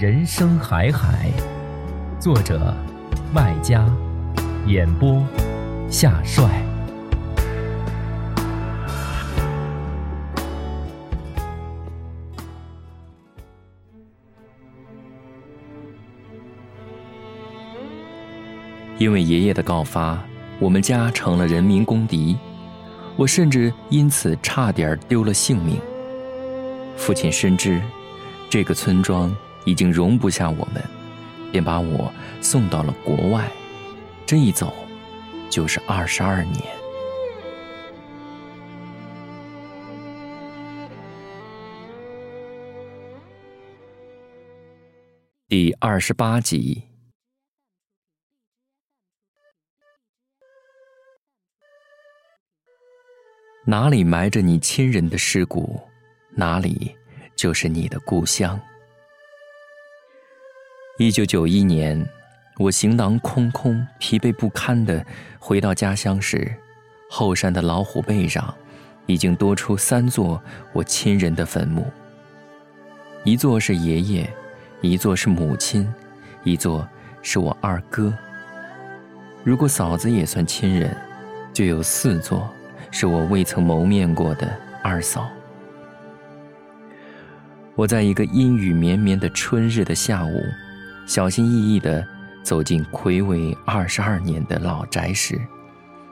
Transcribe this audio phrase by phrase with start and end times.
[0.00, 1.30] 人生海海，
[2.18, 2.74] 作者
[3.34, 3.86] 麦家，
[4.66, 5.22] 演播
[5.90, 6.48] 夏帅。
[18.96, 20.18] 因为爷爷的告发，
[20.58, 22.38] 我们家成了人民公敌，
[23.16, 25.78] 我甚至因此差点丢了性命。
[26.96, 27.78] 父亲深知
[28.48, 29.30] 这个村庄。
[29.64, 30.82] 已经容不下我们，
[31.50, 33.50] 便把我送到了国外。
[34.26, 34.74] 这一走，
[35.50, 36.62] 就是二十二年。
[45.48, 46.84] 第二十八集，
[53.66, 55.80] 哪里埋着你亲人的尸骨，
[56.36, 56.96] 哪里
[57.34, 58.60] 就是你的故乡。
[61.00, 62.06] 一九九一年，
[62.58, 65.02] 我行囊空空、疲惫不堪的
[65.38, 66.54] 回到家乡时，
[67.08, 68.54] 后山的老虎背上
[69.06, 70.38] 已经多出三座
[70.74, 71.90] 我亲人的坟墓。
[73.24, 74.30] 一座是爷爷，
[74.82, 75.90] 一座是母亲，
[76.44, 76.86] 一座
[77.22, 78.12] 是我二哥。
[79.42, 80.94] 如果嫂子也算亲人，
[81.50, 82.46] 就有四座
[82.90, 85.30] 是我未曾谋面过的二嫂。
[87.74, 90.44] 我在一个阴雨绵绵的春日的下午。
[91.10, 92.06] 小心翼翼地
[92.40, 95.36] 走进魁违二十二年的老宅时，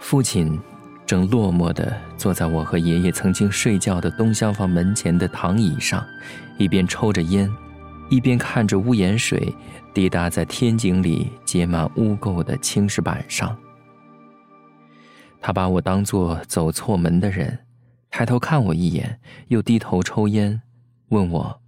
[0.00, 0.58] 父亲
[1.06, 6.04] 正落寞地坐在我和爷爷曾经睡觉的东厢房门前的躺椅上，
[6.58, 7.48] 一边抽着烟，
[8.10, 9.54] 一边看着屋檐水
[9.94, 13.56] 滴答在天井里结满污垢的青石板上。
[15.40, 17.56] 他把我当作走错门的人，
[18.10, 20.60] 抬头看我一眼，又低头抽烟，
[21.10, 21.60] 问我：“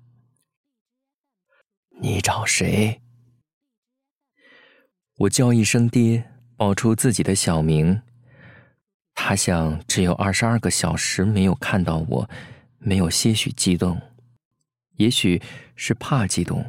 [2.02, 3.00] 你找谁？”
[5.20, 6.24] 我叫一声“爹”，
[6.56, 8.00] 报出自己的小名。
[9.14, 12.30] 他像只有二十二个小时没有看到我，
[12.78, 14.00] 没有些许激动，
[14.96, 15.42] 也许
[15.76, 16.64] 是怕激动，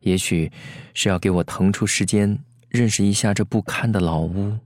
[0.00, 0.50] 也许
[0.94, 2.38] 是要给我腾出时间
[2.70, 4.56] 认识一下这不堪的老屋。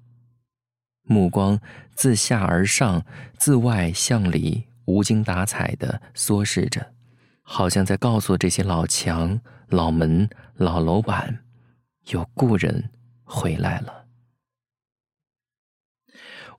[1.03, 1.59] 目光
[1.97, 3.05] 自下而上，
[3.37, 6.93] 自外向里，无精打采的缩视着，
[7.43, 11.41] 好像在告诉这些老墙、老门、老楼板，
[12.11, 12.91] 有故人。
[13.25, 14.05] 回来了。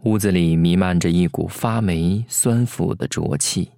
[0.02, 3.72] 屋子里弥漫着一股发霉、酸腐的浊气，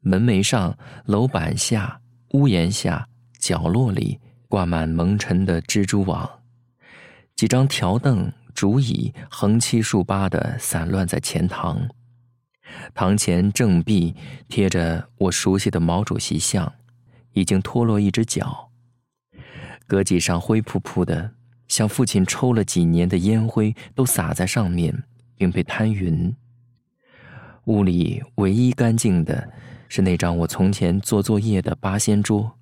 [0.00, 2.00] 门楣上、楼板下、
[2.30, 4.18] 屋檐下、角落里
[4.48, 6.42] 挂满蒙尘的蜘蛛网，
[7.34, 11.86] 几张条凳、竹椅横七竖八的散乱在前堂，
[12.94, 14.14] 堂前正壁
[14.48, 16.72] 贴着我熟悉的毛主席像，
[17.32, 18.70] 已经脱落一只脚，
[19.86, 21.32] 搁几上灰扑扑的。
[21.74, 25.02] 像父亲抽了几年的烟灰都洒在上面，
[25.34, 26.32] 并被摊匀。
[27.64, 29.50] 屋里唯一干净的，
[29.88, 32.56] 是那张我从前做作业的八仙桌，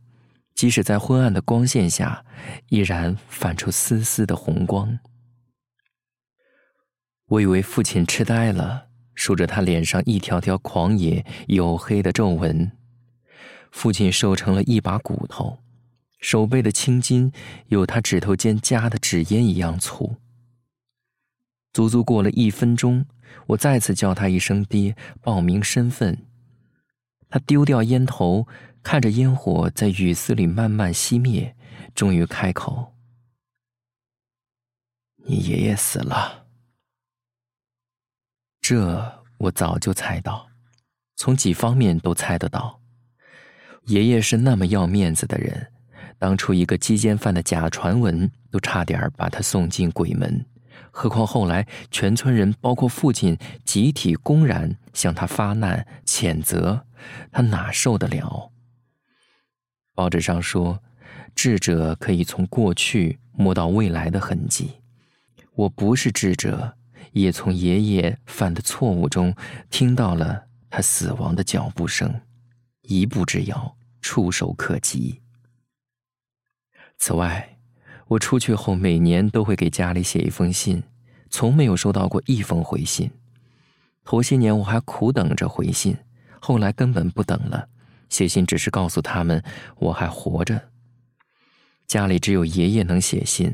[0.54, 2.24] 即使在昏暗的光线下，
[2.70, 4.98] 依然泛出丝丝的红光。
[7.26, 12.72] 我以为父亲痴呆了，数着他脸上一条条狂野黝黑的皱纹。
[13.70, 15.58] 父亲瘦成了一把骨头。
[16.22, 17.30] 手背的青筋
[17.66, 20.16] 有他指头间夹的纸烟一样粗。
[21.74, 23.04] 足足过了一分钟，
[23.48, 26.26] 我再次叫他一声“爹”，报明身份。
[27.28, 28.46] 他丢掉烟头，
[28.82, 31.56] 看着烟火在雨丝里慢慢熄灭，
[31.94, 32.94] 终于开口
[35.26, 36.46] ：“你爷爷死了。”
[38.60, 40.48] 这我早就猜到，
[41.16, 42.80] 从几方面都猜得到。
[43.86, 45.72] 爷爷是那么要面子的人。
[46.22, 50.46] 当初一个鸡奸犯的假传闻，都差点把他送进鬼门，
[50.92, 56.86] 何况后来全村人，包括父亲，集体公然向他发难谴责，
[57.32, 58.52] 他哪受得了？
[59.96, 60.80] 报纸上说，
[61.34, 64.74] 智者可以从过去摸到未来的痕迹。
[65.56, 66.76] 我不是智者，
[67.10, 69.34] 也从爷爷犯的错误中
[69.70, 72.20] 听到了他死亡的脚步声，
[72.82, 75.21] 一步之遥，触手可及。
[77.04, 77.58] 此外，
[78.06, 80.84] 我出去后每年都会给家里写一封信，
[81.30, 83.10] 从没有收到过一封回信。
[84.04, 85.96] 头些年我还苦等着回信，
[86.38, 87.68] 后来根本不等了，
[88.08, 89.42] 写信只是告诉他们
[89.80, 90.68] 我还活着。
[91.88, 93.52] 家里只有爷爷能写信，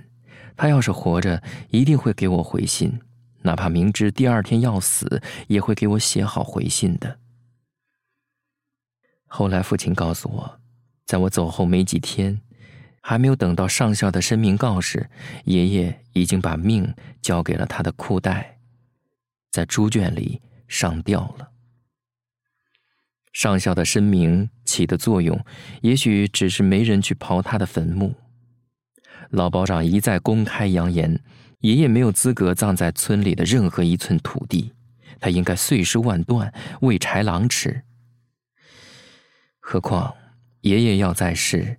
[0.55, 3.01] 他要是活着，一定会给我回信，
[3.41, 7.19] 哪怕明知第二天要死，也会给我写好回信的。
[9.27, 10.61] 后来父亲告诉我，
[11.07, 12.43] 在我走后没几天。
[13.09, 15.09] 还没有等到上校的声明告示，
[15.45, 18.59] 爷爷已经把命交给了他的裤带，
[19.51, 21.49] 在猪圈里上吊了。
[23.33, 25.43] 上校的声明起的作用，
[25.81, 28.15] 也许只是没人去刨他的坟墓。
[29.31, 31.19] 老保长一再公开扬言，
[31.61, 34.75] 爷爷没有资格葬在村里的任何一寸土地，
[35.19, 36.53] 他应该碎尸万段，
[36.83, 37.85] 喂豺狼吃。
[39.61, 40.15] 何况
[40.61, 41.79] 爷爷要在世。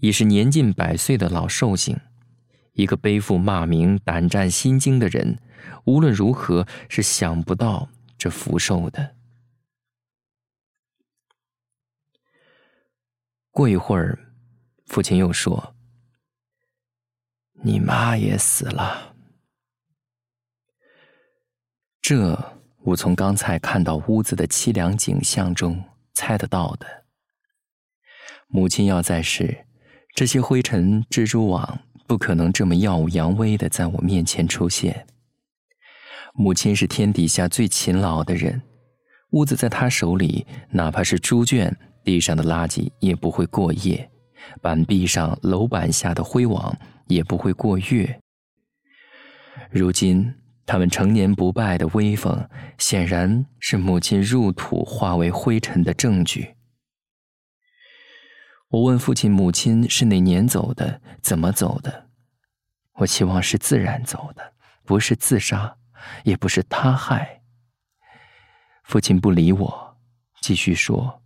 [0.00, 2.00] 已是年近百岁的老寿星，
[2.72, 5.38] 一个背负骂名、胆战心惊的人，
[5.84, 9.14] 无论如何是想不到这福寿的。
[13.50, 14.32] 过一会儿，
[14.86, 15.74] 父亲又说
[17.62, 19.14] ：“你妈也死了。”
[22.00, 27.04] 这我从刚才看到屋子的凄凉景象中猜得到的。
[28.46, 29.66] 母亲要在世。
[30.20, 35.06] 这些灰尘蜘蛛网不可能这么耀武扬威的在我面前出现。
[36.34, 38.60] 母亲是天底下最勤劳的人，
[39.30, 41.74] 屋子在她手里，哪怕是猪圈
[42.04, 44.10] 地上的垃圾也不会过夜，
[44.60, 46.76] 板壁上、楼板下的灰网
[47.06, 48.20] 也不会过月。
[49.70, 50.30] 如今，
[50.66, 52.46] 他们成年不败的威风，
[52.76, 56.46] 显然是母亲入土化为灰尘的证据。
[58.70, 61.02] 我问父亲：“母亲是哪年走的？
[61.20, 62.08] 怎么走的？”
[62.94, 65.76] 我希望是自然走的，不是自杀，
[66.22, 67.42] 也不是他害。
[68.84, 69.98] 父亲不理我，
[70.40, 71.20] 继续说：“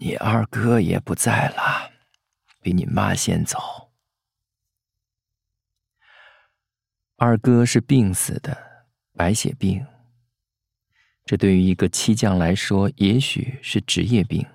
[0.00, 1.92] 你二哥也不在了，
[2.62, 3.90] 比你妈先走。
[7.16, 9.84] 二哥是病死的，白血病。
[11.26, 14.46] 这对于一个漆匠来说，也许是职业病。”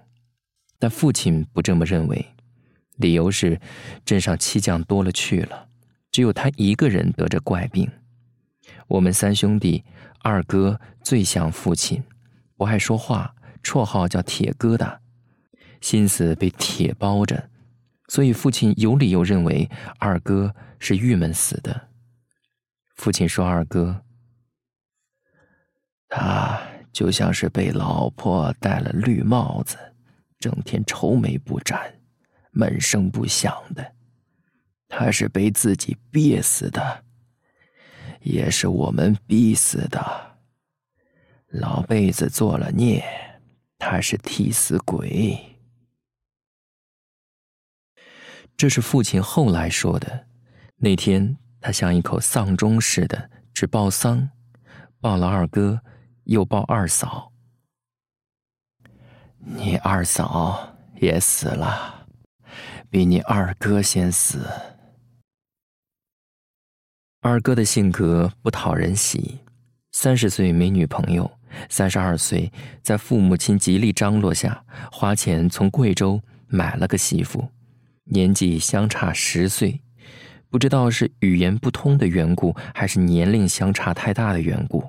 [0.83, 2.35] 但父亲不这么认为，
[2.97, 3.57] 理由是
[4.03, 5.69] 镇上漆匠多了去了，
[6.11, 7.89] 只有他一个人得着怪病。
[8.89, 9.85] 我们三兄弟，
[10.19, 12.03] 二哥最像父亲，
[12.57, 13.33] 不爱说话，
[13.63, 14.97] 绰号叫铁疙瘩，
[15.79, 17.49] 心思被铁包着，
[18.09, 19.69] 所以父亲有理由认为
[19.99, 21.87] 二哥是郁闷死的。
[22.97, 24.03] 父亲说：“二哥，
[26.09, 29.77] 他就像是被老婆戴了绿帽子。”
[30.43, 32.01] 整天愁眉不展，
[32.51, 33.93] 闷声不响的，
[34.89, 37.05] 他是被自己憋死的，
[38.19, 40.37] 也是我们逼死的。
[41.47, 43.01] 老辈子做了孽，
[43.77, 45.39] 他是替死鬼。
[48.57, 50.27] 这是父亲后来说的。
[50.75, 54.29] 那天他像一口丧钟似的，只报丧，
[54.99, 55.79] 报了二哥，
[56.25, 57.32] 又报二嫂。
[59.45, 62.07] 你二嫂也死了，
[62.89, 64.47] 比你二哥先死。
[67.21, 69.39] 二哥的性格不讨人喜，
[69.91, 71.29] 三十岁没女朋友，
[71.69, 77.49] 三十二岁在父母亲极力张罗下，花钱从贵州买了个媳妇，
[78.05, 79.81] 年纪相差十岁，
[80.49, 84.83] 不知道是语言不通的缘故，还是年龄相差太大的缘故，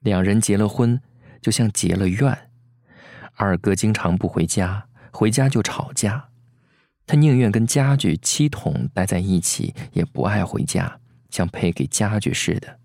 [0.00, 1.00] 两人结了婚，
[1.40, 2.51] 就像结了怨。
[3.42, 6.28] 二哥经常不回家，回家就吵架。
[7.04, 12.78] 他宁愿跟家具、七桶待在一起，也不爱回家，像配给家具似的。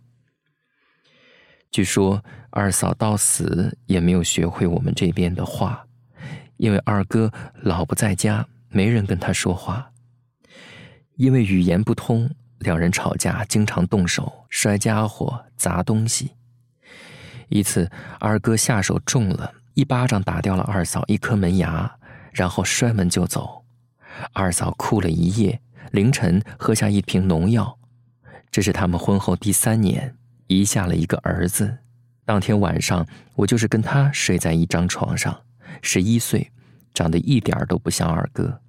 [1.70, 5.86] 据说二嫂到死也没有学会我们这边的话，
[6.56, 9.92] 因为二哥老不在家，没人跟他说话。
[11.18, 16.32] 因为语言不通，两人吵架经常动手，摔家伙、砸东西。
[17.50, 19.54] 一次，二哥下手重了。
[19.78, 22.00] 一巴掌打掉了二嫂一颗门牙，
[22.32, 23.64] 然后摔门就走。
[24.34, 27.78] 二嫂哭了一夜，凌晨喝下一瓶农药。
[28.50, 30.16] 这是他们婚后第三年，
[30.48, 31.78] 遗下了一个儿子。
[32.26, 33.06] 当天晚上，
[33.36, 35.44] 我就是跟他睡在一张床上。
[35.84, 36.52] 十一岁，
[36.96, 38.60] 长得一点都不像二哥，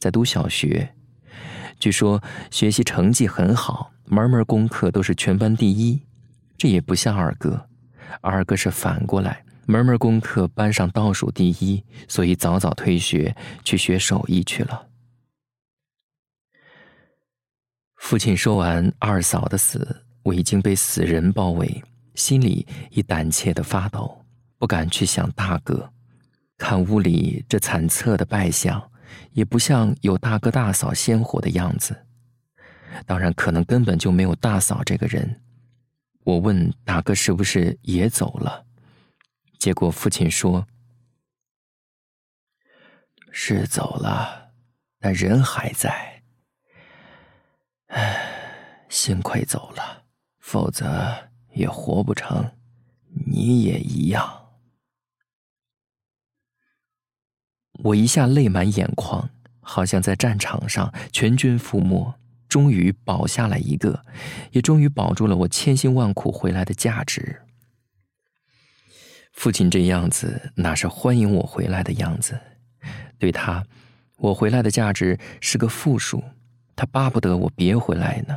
[0.00, 0.92] 在读小学，
[1.78, 6.02] 据说学习成绩很好，门门功课都是全班第一。
[6.56, 7.68] 这也不像二哥，
[8.20, 9.44] 二哥是反过来。
[9.70, 14.88] 门门功课班上倒数第一，所以早早退学去学手艺去了。
[17.96, 21.82] 父亲说完二嫂的死，我已经被死人包围，
[22.14, 24.24] 心里已胆怯的发抖，
[24.56, 25.92] 不敢去想大哥。
[26.56, 28.90] 看屋里这惨测的败相，
[29.32, 31.94] 也不像有大哥大嫂鲜活的样子。
[33.04, 35.42] 当然，可能根本就没有大嫂这个人。
[36.24, 38.64] 我问大哥是不是也走了？
[39.58, 40.66] 结果父亲说
[43.32, 44.52] ：“是走了，
[45.00, 46.22] 但人还在。
[47.88, 50.04] 唉，幸亏走了，
[50.38, 52.52] 否则也活不成。
[53.26, 54.46] 你也一样。”
[57.84, 62.14] 我一下泪满眼眶，好像在战场上全军覆没，
[62.48, 64.04] 终于保下来一个，
[64.52, 67.42] 也终于保住了我千辛万苦回来的价值。
[69.38, 72.36] 父亲这样子，哪是欢迎我回来的样子？
[73.20, 73.64] 对他，
[74.16, 76.24] 我回来的价值是个负数。
[76.74, 78.36] 他巴不得我别回来呢。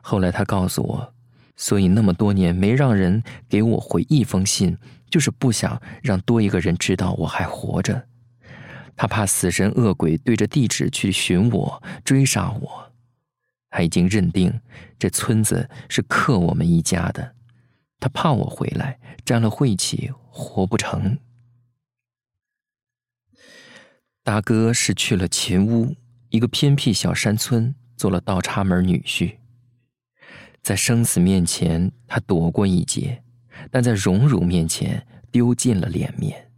[0.00, 1.12] 后来他告诉我，
[1.56, 4.74] 所以那么多年没让人给我回一封信，
[5.10, 8.06] 就是不想让多一个人知道我还活着。
[8.96, 12.90] 他怕死神恶鬼对着地址去寻我、追杀我。
[13.68, 14.58] 他已经认定
[14.98, 17.34] 这村子是克我们一家的。
[18.00, 21.18] 他怕我回来沾了晦气，活不成。
[24.22, 25.96] 大哥是去了秦屋，
[26.28, 29.36] 一个偏僻小山村，做了倒插门女婿。
[30.62, 33.22] 在生死面前，他躲过一劫，
[33.70, 36.50] 但在荣辱面前，丢尽了脸面。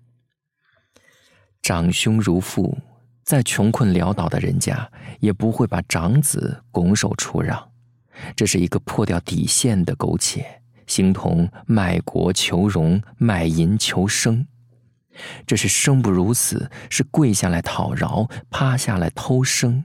[1.63, 2.77] 长兄如父，
[3.23, 7.71] 再穷困潦倒的人家，也不会把长子拱手出让。
[8.35, 10.60] 这是一个破掉底线的苟且。
[10.91, 14.45] 形同卖国求荣、卖淫求生，
[15.47, 19.85] 这是生不如死，是跪下来讨饶、趴下来偷生。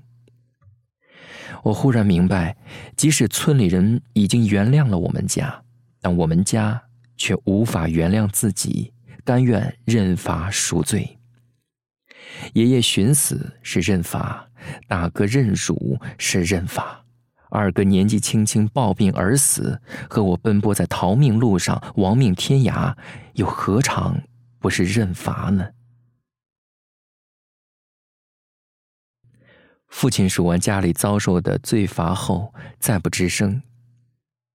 [1.61, 2.57] 我忽然明白，
[2.97, 5.61] 即使村里人已经原谅了我们家，
[6.01, 6.81] 但我们家
[7.15, 8.91] 却无法原谅自己，
[9.23, 11.19] 甘愿认罚赎罪。
[12.53, 14.49] 爷爷寻死是认罚，
[14.87, 17.04] 大哥认辱是认罚。
[17.49, 22.95] 二哥年纪轻轻暴病而死，和我奔波在逃命路上亡命天涯，
[23.33, 24.21] 又何尝
[24.59, 25.69] 不是认罚呢？
[29.87, 33.61] 父亲数完家里遭受的罪罚后，再不吱声。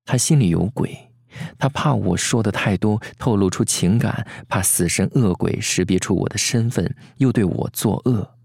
[0.05, 1.11] 他心里有鬼，
[1.59, 8.37] 他怕我说的太多，透露出情感，怕死神恶鬼识别出我的身份，又对我作恶。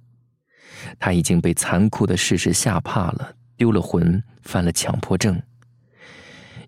[1.00, 3.36] 他已经被残酷的事实吓怕了。
[3.58, 5.42] 丢了魂，犯了强迫症。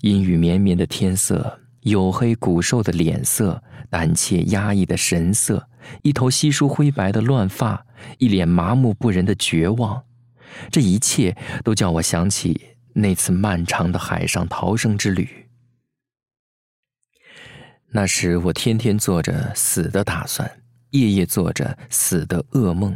[0.01, 5.67] 阴雨绵绵的天色，黝黑骨瘦的脸色，胆怯压抑的神色，
[6.03, 7.85] 一头稀疏灰白的乱发，
[8.19, 10.03] 一脸麻木不仁的绝望，
[10.71, 15.47] 这一切都叫我想起那次漫长的海上逃生之旅。
[17.89, 22.95] 那时我天天做着死的打算，夜夜做着死的噩梦。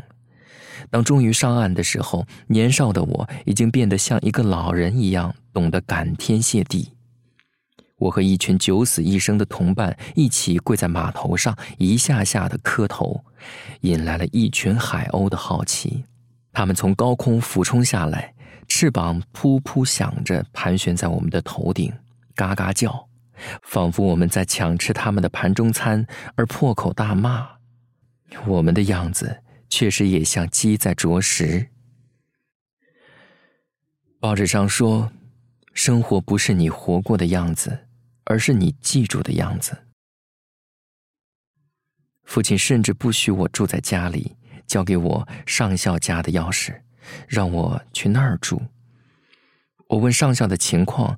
[0.89, 6.93] 当终于上岸的时候，年少的我已经变得像一个老人一样，懂得感天谢地。
[7.97, 13.23] 我和一群九死一生的同伴一起跪在码头上，一下下的磕头，
[13.81, 16.03] 引来了一群海鸥的好奇。
[16.51, 18.33] 它们从高空俯冲下来，
[18.67, 21.93] 翅膀噗噗响着盘旋在我们的头顶，
[22.33, 23.07] 嘎嘎叫，
[23.61, 27.47] 仿佛我们在抢吃它们的盘中餐，而破口大骂
[28.47, 29.43] 我们的样子。
[29.71, 31.69] 确实也像鸡在啄食。
[34.19, 35.11] 报纸上说，
[35.73, 37.87] 生活不是你活过的样子，
[38.25, 39.85] 而是你记住的样子。
[42.25, 44.35] 父亲甚至不许我住在家里，
[44.67, 46.81] 交给我上校家的钥匙，
[47.25, 48.61] 让我去那儿住。
[49.87, 51.17] 我问上校的情况，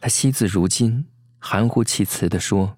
[0.00, 1.06] 他惜字如金，
[1.38, 2.76] 含糊其辞的说：“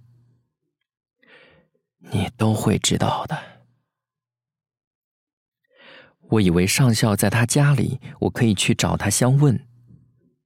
[2.12, 3.42] 你都会知道的。”
[6.34, 9.60] 我以为上校在他家里，我可以去找他相问。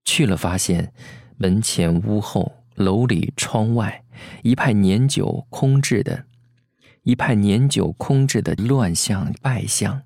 [0.05, 0.93] 去了，发现
[1.37, 4.03] 门前屋后、楼里窗外，
[4.43, 6.25] 一派年久空置的，
[7.05, 10.03] 一派年久空置的乱象败象。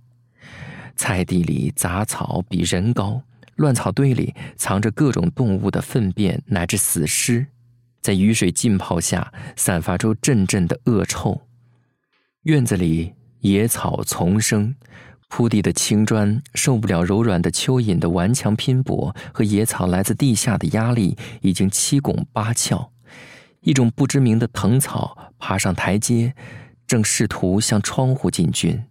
[0.95, 3.23] 菜地里杂草比人高，
[3.57, 7.47] 乱草堆里藏着各种动物的粪便乃至死尸，
[8.01, 11.41] 在雨水浸泡下散发出阵阵的恶臭。
[12.43, 14.75] 院子里野草丛生，
[15.35, 22.93] 铺地的青砖受不了柔软的蚯蚓的顽强拼搏和野草来自地下的压力，已经七拱八翘。
[23.63, 26.35] 一种不知名的藤草爬上台阶，
[26.87, 28.85] 正试图向窗户进军。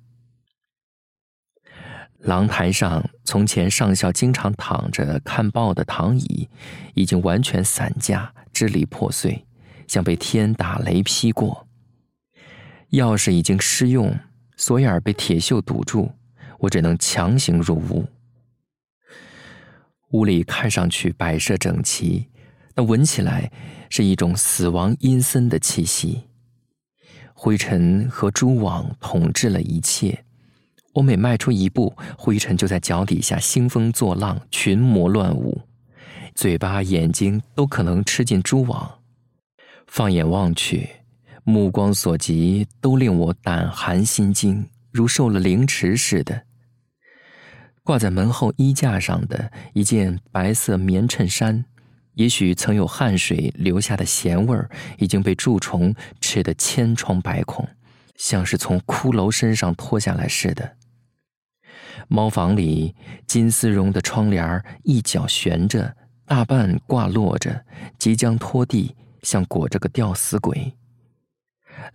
[2.17, 6.49] 廊台上，从前上校经常躺着看报的躺椅，
[6.95, 9.45] 已经完全散架，支离破碎，
[9.87, 11.67] 像被天打雷劈过。
[12.93, 14.17] 钥匙已经失用，
[14.57, 16.11] 锁眼被铁锈堵住，
[16.61, 18.07] 我只能强行入屋。
[20.11, 22.27] 屋里看上去摆设整齐，
[22.73, 23.51] 但闻起来
[23.89, 26.23] 是一种死亡阴森的气息。
[27.33, 30.23] 灰尘和蛛网统治了一切。
[30.93, 35.61] 我每迈出一步，灰尘就在脚底下兴风作浪，群魔乱舞，
[36.35, 38.99] 嘴巴、眼睛都可能吃进蛛网。
[39.87, 40.89] 放眼望去，
[41.45, 46.43] 目光所及都令我胆寒心惊，如受了凌迟似的。
[47.83, 51.65] 挂在门后衣架上的一件白色棉衬衫，
[52.13, 57.67] 也许曾有汗水留下的咸味儿，已经被蛀虫吃得千疮百孔，
[58.15, 60.77] 像是从骷髅身上脱下来似的。
[62.07, 62.95] 猫房里
[63.25, 65.95] 金丝绒的窗帘一角悬着，
[66.25, 67.65] 大半挂落着，
[67.97, 70.73] 即将拖地，像裹着个吊死鬼。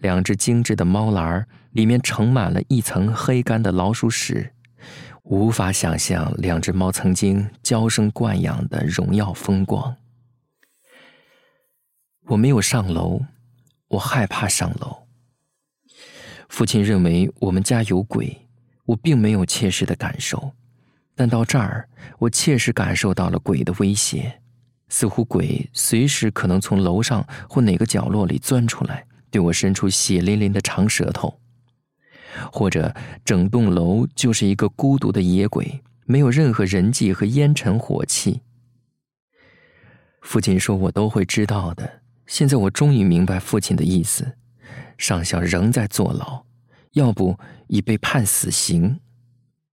[0.00, 4.52] 两只精致的猫篮里面盛满了一层黑干的老鼠屎，
[5.28, 9.96] 无法想象两只猫曾经娇生惯养的荣耀风光。
[12.28, 13.20] 我没有上楼，
[13.88, 15.08] 我害怕上楼。
[16.48, 18.42] 父亲认为我们家有鬼。
[18.84, 20.52] 我并没有切实的感受，
[21.16, 21.88] 但到这儿，
[22.20, 24.40] 我切实感受到了鬼的威胁，
[24.88, 31.36] 似乎鬼随时可能从楼上或哪个角落里钻出来，对我伸出血淋淋的长舌头，
[32.52, 32.94] 或者
[33.24, 38.42] 整栋楼就是一个孤独的野鬼，没有任何人迹和烟尘火气。
[40.22, 42.02] 父亲说我都会知道的。
[42.26, 44.36] 现在我终于明白父亲的意思，
[44.98, 46.44] 上校仍在坐牢。
[46.92, 49.00] 要不已被判死刑，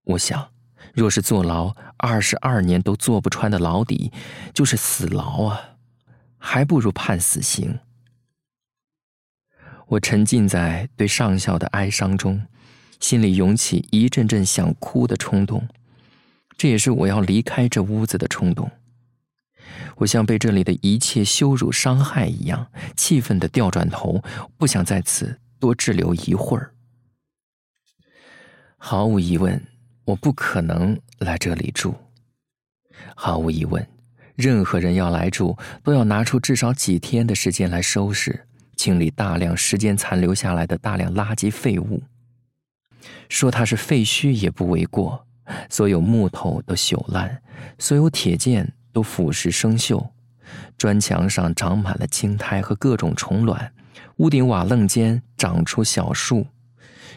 [0.03, 0.49] 我想，
[0.93, 4.11] 若是坐牢二十二年都坐不穿的牢底，
[4.53, 5.77] 就是死牢啊，
[6.37, 7.79] 还不如判死刑。
[9.87, 12.41] 我沉浸在对上校的哀伤中，
[12.99, 15.67] 心里涌起一阵阵想哭的冲动，
[16.57, 18.71] 这也是我要离开这屋子的冲动。
[19.97, 24.23] 我像被这里的一切羞辱伤害一样，气愤的调转头，
[24.57, 26.73] 不想在此多滞留一会儿。
[28.77, 29.65] 毫无疑问，
[30.05, 31.95] 我不可能来这里住。
[33.15, 33.87] 毫无疑问，
[34.35, 42.03] 任何人要来住，都要拿出至少几天的时间来收拾、清理大量时间残留下来的大量垃圾废物。
[43.29, 45.25] 说它是废墟也不为过。
[45.69, 47.41] 所有木头都朽烂，
[47.77, 50.07] 所有铁件都腐蚀生锈，
[50.77, 53.73] 砖墙上长满了青苔和各种虫卵，
[54.17, 56.47] 屋顶瓦楞间长出小树。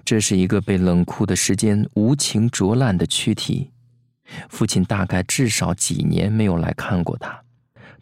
[0.05, 3.71] 这是一个被冷酷的时间无情灼烂的躯体。
[4.49, 7.43] 父亲大概至少几年没有来看过他，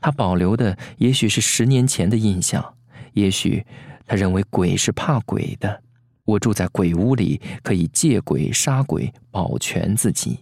[0.01, 2.77] 他保留的也许是十年前的印象，
[3.15, 3.65] 也许
[4.07, 5.83] 他认为鬼是怕鬼的。
[6.25, 10.39] 我住在鬼屋里，可以借鬼杀鬼，保全自己。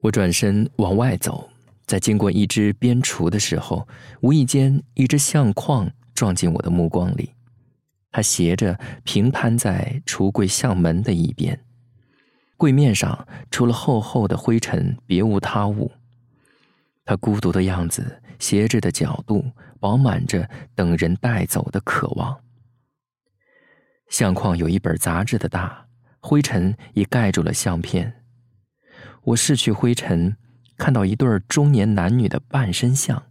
[0.00, 1.48] 我转身往外走，
[1.86, 3.88] 在经过一只边橱的时候，
[4.20, 7.30] 无意间一只相框撞进我的目光里。
[8.10, 11.58] 他斜着平摊在橱柜相门的一边，
[12.56, 15.90] 柜面上除了厚厚的灰尘，别无他物。
[17.06, 19.44] 他孤独的样子，斜着的角度，
[19.84, 22.40] 饱满着等人带走的渴望。
[24.08, 25.86] 相框有一本杂志的大，
[26.20, 28.24] 灰尘已盖住了相片。
[29.24, 30.38] 我拭去灰尘，
[30.78, 33.24] 看到一对中年男女的半身像。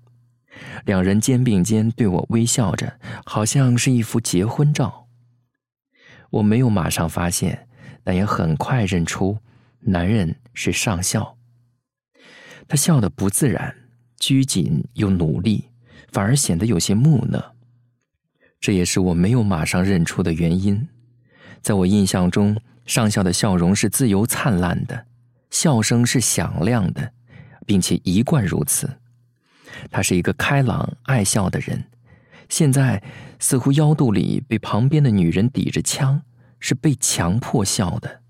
[0.85, 5.07] 两人肩并肩对我微笑着，好像是一幅结婚照。
[6.29, 7.67] 我没有马上发现，
[8.03, 9.39] 但也很快认出，
[9.79, 11.35] 男人是上校。
[12.67, 13.75] 他笑得不自然，
[14.19, 15.72] 拘谨又努力，
[16.13, 17.55] 反而显得有些木讷。
[18.61, 20.87] 这也是我没有马上认出的原因。
[21.61, 25.05] 在我印象中，上校的笑容是自由灿烂的，
[25.49, 27.11] 笑声是响亮的，
[27.65, 28.99] 并且一贯如此。
[29.89, 31.85] 他是一个开朗爱笑的人，
[32.47, 33.03] 现在
[33.39, 36.21] 似乎腰肚里被旁边的女人抵着枪，
[36.59, 38.21] 是被强迫笑的。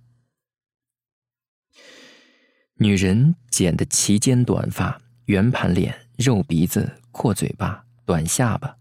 [2.77, 8.75] 女人剪的齐肩短发，圆盘脸，肉鼻子，阔嘴巴，短下巴，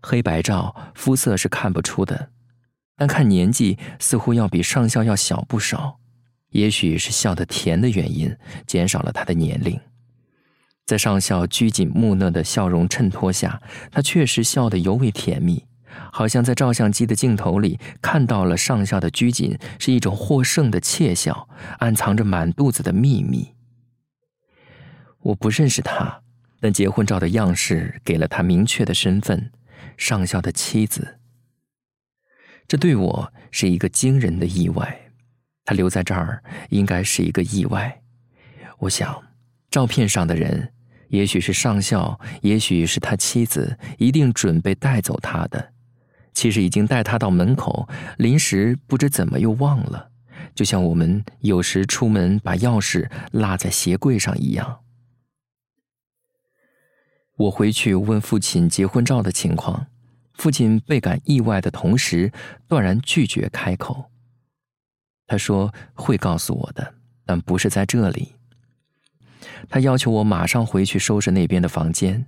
[0.00, 2.30] 黑白照，肤色是看不出的，
[2.96, 5.98] 但看年纪似乎要比上校要小不少。
[6.50, 9.80] 也许是笑得甜的原因，减少了他的年龄。
[10.84, 15.66] 在上校拘谨木讷的笑容衬托下，他确实笑得尤为甜蜜，
[16.12, 23.54] 好像在照相机的镜头里看到了上校的拘谨是一种获胜的窃笑，暗藏着满肚子的秘密。
[25.22, 26.22] 我不认识他，
[26.66, 29.52] 但结婚照的样式给了他明确的身份——
[29.96, 31.20] 上校的妻子。
[32.66, 35.12] 这对我是一个惊人的意外。
[35.64, 38.00] 他留在这儿应该是一个意外，
[38.78, 39.22] 我想，
[39.70, 40.72] 照片上的人
[41.10, 45.72] 也许是上校，也许是他妻子，一定准备带走他的。
[46.32, 50.10] 其实已经带他到门口，临时不知怎么又忘了，
[50.52, 54.80] 就像我们有时出门把钥匙落在鞋柜上一样。
[57.36, 59.86] 我回去问父亲结婚照的情况，
[60.34, 62.32] 父亲倍感意外的同时，
[62.66, 64.10] 断然拒绝开口。
[65.26, 66.94] 他说会告诉我的，
[67.24, 68.32] 但不是在这里。
[69.68, 72.26] 他要求我马上回去收拾那边的房间，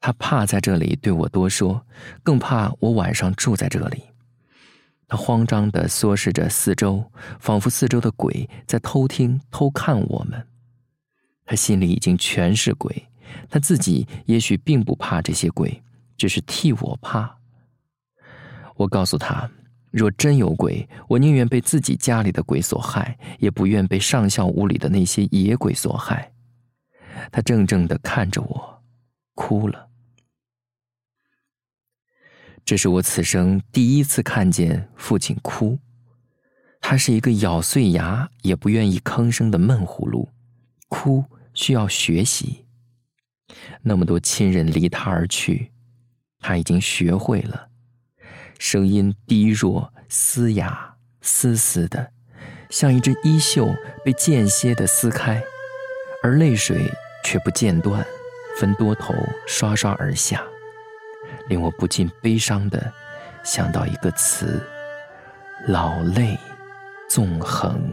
[0.00, 1.86] 他怕在这里对我多说，
[2.22, 4.04] 更怕我晚上住在这里。
[5.08, 10.46] 他慌张地缩视着四周，仿佛四周的鬼在偷听、偷看我们。
[11.44, 13.08] 他心里已经全是鬼，
[13.48, 15.82] 他自己也许并不怕这些鬼，
[16.16, 17.38] 只是替我怕。
[18.76, 19.50] 我告诉他。
[19.92, 26.32] 若真有鬼，我宁愿被自己家里的鬼所害，也不愿被上校屋里的那些野鬼所害。
[27.32, 28.82] 他怔怔的看着我，
[29.34, 29.88] 哭了。
[32.64, 35.76] 这是我此生第一次看见父亲哭。
[36.80, 40.28] 他是一个咬碎牙也不愿意吭声的闷葫芦，
[40.88, 42.64] 哭需要学习。
[43.82, 45.70] 那么多亲人离他而去，
[46.40, 47.68] 他已经学会了。
[48.58, 52.12] 声音低弱、嘶哑、嘶嘶的，
[52.68, 55.42] 像一只衣袖被间歇的撕开，
[56.22, 56.92] 而泪水
[57.24, 58.04] 却不间断，
[58.58, 59.14] 分多头
[59.46, 60.44] 刷刷而下，
[61.48, 62.92] 令我不禁悲伤的
[63.42, 64.62] 想到一个词：
[65.66, 66.38] 老泪
[67.08, 67.92] 纵横。